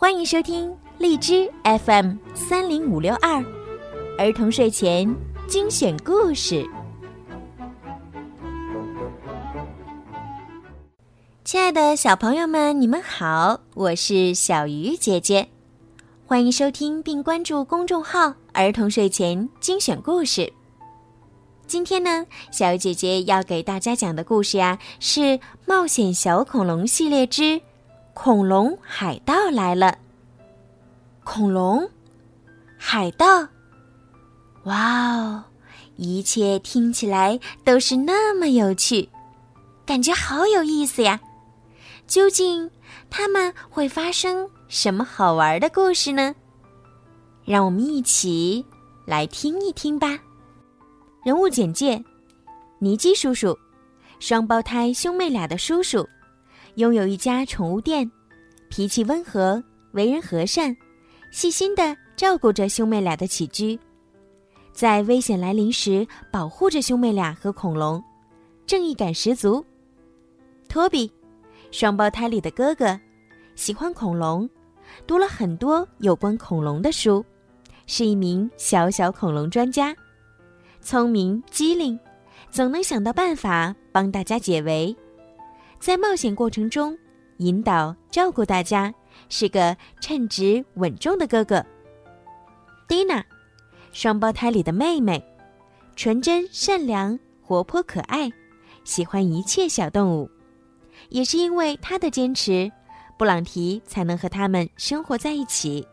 [0.00, 3.44] 欢迎收听荔枝 FM 三零五六二
[4.16, 5.12] 儿童睡前
[5.48, 6.64] 精选故事。
[11.42, 15.48] 亲爱的小朋友们，你们好，我是小鱼姐姐，
[16.24, 20.52] 欢迎收听并关注公众号“儿童睡前精选故事”。
[21.66, 25.20] 今天呢，小鱼姐姐要给大家讲的故事呀，是
[25.66, 27.60] 《冒险小恐龙系列之
[28.20, 29.86] 恐龙海盗来了》。
[31.22, 31.88] 恐龙，
[32.76, 33.46] 海盗，
[34.64, 35.44] 哇哦！
[35.94, 39.08] 一切听起来都是那么有趣，
[39.86, 41.20] 感觉好有意思呀。
[42.08, 42.68] 究竟
[43.08, 46.34] 他们会发生什么好玩的故事呢？
[47.44, 48.66] 让我们一起
[49.06, 50.18] 来听一听吧。
[51.22, 52.02] 人物简介：
[52.80, 53.56] 尼基叔叔，
[54.18, 56.04] 双胞胎兄妹俩的叔叔，
[56.78, 58.08] 拥有一家宠物店，
[58.68, 59.60] 脾气温和，
[59.94, 60.76] 为人和善，
[61.32, 63.76] 细心的照顾着兄妹俩的起居，
[64.72, 68.00] 在危险来临时保护着兄妹俩和恐龙，
[68.64, 69.64] 正义感十足。
[70.68, 71.10] 托比，
[71.72, 72.96] 双胞胎里的哥哥，
[73.56, 74.48] 喜欢恐龙，
[75.04, 77.24] 读了很多有关恐龙的书，
[77.88, 79.92] 是一名小小恐龙专家。
[80.80, 81.98] 聪明机灵，
[82.52, 84.94] 总能想到办法帮大家解围，
[85.80, 86.96] 在冒险过程中
[87.38, 88.92] 引导照顾大家，
[89.28, 91.64] 是个称职稳重的哥哥。
[92.86, 93.24] 蒂娜，
[93.92, 95.22] 双胞胎里的妹妹，
[95.96, 98.30] 纯真善良、活泼可爱，
[98.84, 100.30] 喜欢一切小动物。
[101.10, 102.70] 也是因为她的坚持，
[103.16, 105.86] 布朗提才能和他们生活在一起，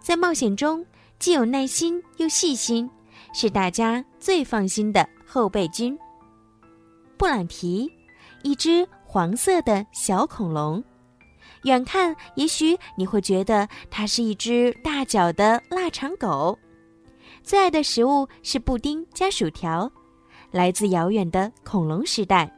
[0.00, 0.84] 在冒险中
[1.18, 2.88] 既有耐心又细心。
[3.32, 5.96] 是大家最放心的后备军。
[7.16, 7.88] 布朗提，
[8.42, 10.80] 一只黄色的小恐龙，
[11.64, 16.56] 远看也许你会觉得它是一只大脚的腊肠狗。
[17.42, 19.90] 最爱的食物是布丁加薯条，
[20.52, 22.48] 来自遥远的恐龙时代，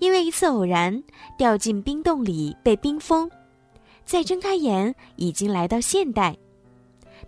[0.00, 1.00] 因为一次偶然
[1.36, 3.30] 掉进冰洞里被冰封，
[4.04, 6.36] 再睁开眼已经来到现代。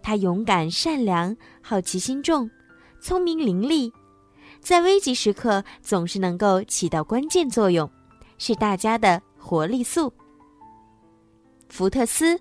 [0.02, 2.50] 他勇敢善良，好奇心重。
[3.00, 3.92] 聪明伶俐，
[4.58, 7.88] 在危急时刻总是能够起到关键作用，
[8.40, 10.12] 是大家的活力素。
[11.68, 12.40] 福特斯，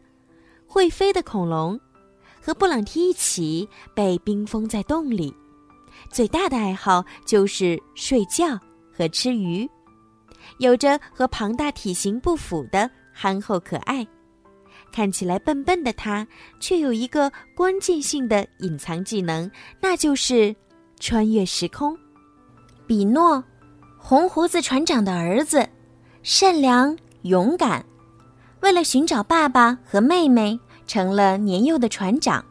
[0.66, 1.78] 会飞的恐龙，
[2.42, 5.36] 和布朗提一起被冰封在洞里，
[6.10, 8.58] 最大的爱好就是睡觉
[8.92, 9.70] 和吃鱼，
[10.60, 14.08] 有着和庞大体型不符的憨厚可爱。
[14.92, 16.26] 看起来笨笨的他，
[16.62, 20.56] 却有一个关键性的隐藏技能，那就是
[20.98, 21.96] 穿越时空。
[22.88, 23.44] 比诺，
[23.98, 25.70] 红胡子船长的儿子，
[26.24, 27.84] 善良勇敢，
[28.62, 32.44] 为了寻找爸爸和妹妹，成了年幼的船长，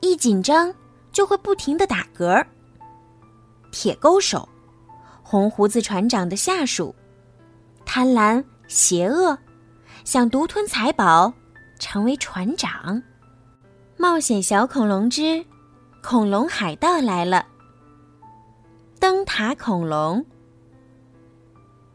[0.00, 0.72] 一紧张
[1.12, 2.44] 就会不停的打嗝。
[3.70, 4.48] 铁钩手，
[5.22, 6.94] 红胡子船长的下属，
[7.84, 9.36] 贪婪邪恶，
[10.04, 11.32] 想独吞财宝。
[11.80, 13.00] 成为船长，
[13.96, 15.46] 冒险小恐龙之
[16.02, 17.46] 恐龙海盗来了。
[18.98, 20.26] 灯塔恐龙，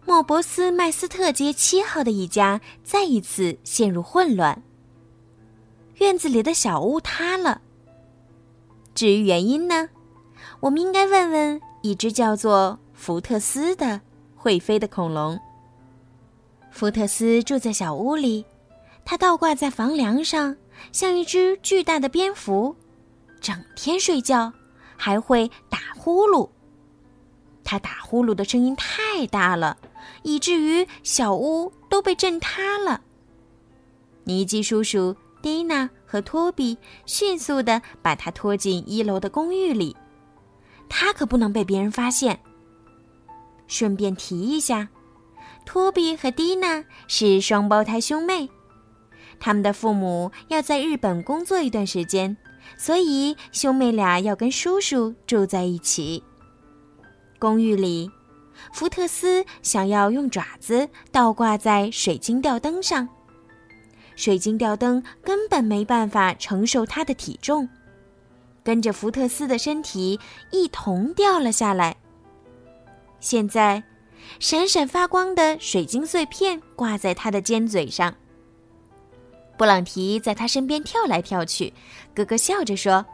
[0.05, 4.61] 莫伯斯麦斯特街七号的一家再一次陷入混乱。
[5.99, 7.61] 院子里的小屋塌了。
[8.93, 9.89] 至于原因呢？
[10.59, 13.99] 我们应该问问一只叫做福特斯的
[14.35, 15.39] 会飞的恐龙。
[16.69, 18.45] 福特斯住在小屋里。
[19.05, 20.55] 它倒挂在房梁上，
[20.93, 22.73] 像一只巨大的蝙蝠，
[23.41, 24.53] 整天睡觉，
[24.95, 26.49] 还会打呼噜。
[27.65, 29.77] 它打呼噜的声音太大了，
[30.23, 33.01] 以至于小屋都被震塌了。
[34.23, 39.95] 尼基叔叔、蒂娜和托比迅速地把他拖进一楼的公寓里，
[40.89, 42.39] 他可不能被别人发现。
[43.67, 44.87] 顺便提一下，
[45.65, 48.49] 托比和蒂娜是双胞胎兄妹。
[49.39, 52.37] 他们的父母要在日本工作一段时间，
[52.77, 56.23] 所以兄妹俩要跟叔叔住在一起。
[57.39, 58.09] 公寓里，
[58.71, 63.07] 福特斯想要用爪子倒挂在水晶吊灯上，
[64.15, 67.67] 水晶吊灯根本没办法承受他的体重，
[68.63, 70.19] 跟着福特斯的身体
[70.51, 71.95] 一同掉了下来。
[73.19, 73.83] 现在，
[74.39, 78.13] 闪闪发光的水晶碎片挂在他的尖嘴上。
[79.57, 81.73] 布朗提在他身边跳来跳去，
[82.15, 83.05] 咯咯笑着说：“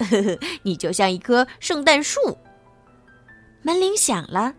[0.00, 2.18] 呵呵，你就像一棵圣诞树。”
[3.62, 4.54] 门铃响了，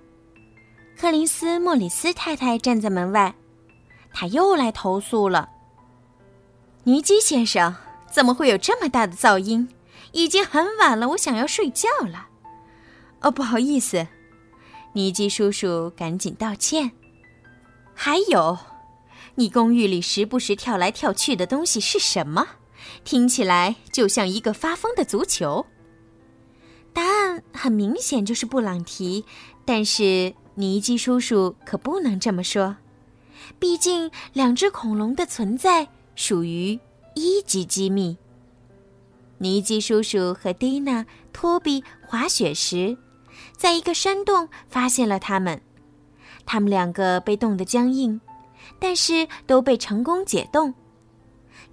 [1.00, 3.34] 柯林斯·莫里斯太太站在门外，
[4.12, 5.48] 他又来投诉了。
[6.84, 7.74] 尼基先生，
[8.12, 9.70] 怎么会有这么大的噪音？
[10.12, 12.28] 已经很晚了，我想要睡觉了。
[13.22, 14.06] 哦，不好意思，
[14.92, 16.92] 尼基叔叔赶紧道歉。
[17.94, 18.58] 还有，
[19.36, 22.46] 你公寓里时不时跳来跳去的东西是什么？
[23.06, 25.66] 听起来就像一个发疯的足球。
[26.92, 29.24] 答案很明显就是布朗提，
[29.64, 32.76] 但是尼基叔叔可不能这么说，
[33.58, 36.80] 毕竟两只恐龙的存在属于
[37.16, 38.18] 一级机密。
[39.38, 42.98] 尼基叔叔和蒂娜、托比滑雪时，
[43.56, 45.62] 在一个山洞发现了它们，
[46.46, 48.20] 他们两个被冻得僵硬，
[48.80, 50.74] 但是都被成功解冻。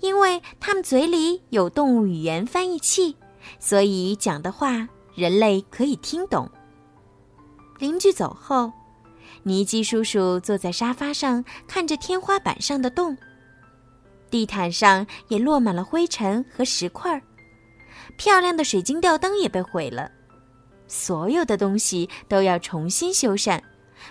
[0.01, 3.17] 因为他们嘴里有动物语言翻译器，
[3.59, 6.49] 所以讲的话人类可以听懂。
[7.79, 8.73] 邻居走后，
[9.43, 13.17] 尼基叔叔坐在沙发上看着天花板上的洞，
[14.31, 17.23] 地毯上也落满了灰尘和石块儿，
[18.17, 20.11] 漂亮的水晶吊灯也被毁了，
[20.89, 23.61] 所有的东西都要重新修缮，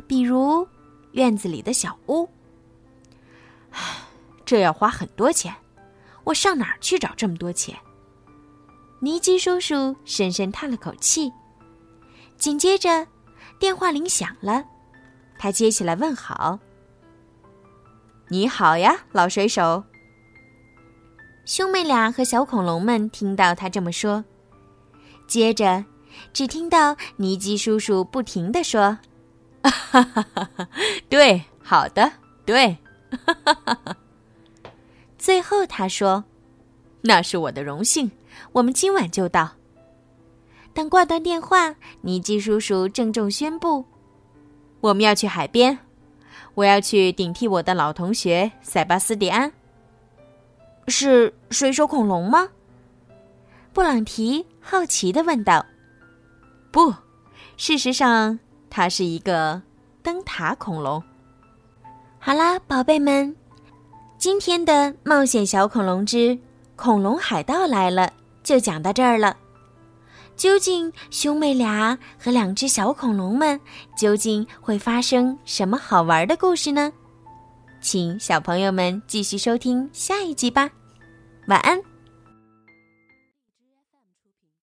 [0.08, 0.68] 比如
[1.14, 2.30] 院子里的小屋。
[4.46, 5.54] 这要花很多钱。
[6.24, 7.78] 我上哪儿去找这么多钱？
[9.00, 11.32] 尼基叔叔深深叹了口气，
[12.38, 13.08] 紧接着，
[13.60, 14.66] 电话铃响了，
[15.38, 16.60] 他接起来问好
[18.30, 19.84] ：“你好呀，老水手。”
[21.46, 24.26] 兄妹俩和小恐龙们听到他这么说，
[25.28, 25.86] 接着，
[26.34, 28.98] 只听到尼基叔叔不停的说
[29.62, 30.70] ：“哈哈哈哈，
[31.10, 32.12] 对，好的，
[32.46, 32.78] 对，
[33.26, 33.98] 哈哈哈哈。”
[35.18, 36.24] 最后他说
[37.02, 38.12] ：“那是我的荣幸，
[38.52, 39.52] 我们今晚就到。”
[40.76, 43.86] 但挂断电话，尼基叔叔郑重宣布
[44.82, 45.80] ：“我们要去海边，
[46.54, 49.54] 我要去顶替我的老同学塞巴斯蒂安。”
[50.90, 52.50] 是水手恐龙吗？
[53.72, 55.66] 布朗提好奇的问道。
[56.72, 56.94] “不，
[57.56, 58.38] 事实上，
[58.70, 59.62] 它是一个
[60.04, 61.02] 灯塔恐龙。”
[62.20, 63.34] 好啦，宝贝们。
[64.18, 66.38] 今天的冒险小恐龙之
[66.76, 68.12] 恐龙海盗来了，
[68.44, 69.38] 就讲到这儿了。
[70.36, 73.60] 究竟兄妹俩和两只小恐龙们
[73.98, 76.92] 究竟会发生什么好玩的故事呢？
[77.82, 80.70] 请小朋友们继续收听下一集吧。
[81.48, 81.95] 晚安。